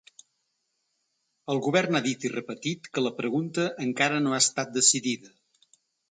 El 1.55 1.59
govern 1.65 1.99
ha 1.99 2.01
dit 2.07 2.23
i 2.29 2.31
repetit 2.35 2.89
que 2.97 3.03
la 3.07 3.11
pregunta 3.19 3.65
encara 3.89 4.23
no 4.25 4.33
ha 4.33 4.41
estat 4.47 4.71
decidida. 4.79 5.31